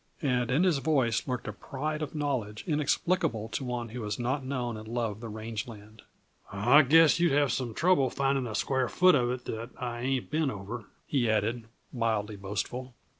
[0.23, 4.43] And in his voice lurked a pride of knowledge inexplicable to one who has not
[4.43, 6.01] known and loved the range land.
[6.51, 10.31] "I guess you'd have some trouble finding a square foot of it that I ain't
[10.31, 12.95] been over," he added, mildly boastful.